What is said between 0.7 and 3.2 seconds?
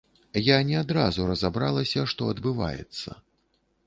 адразу разабралася, што адбываецца.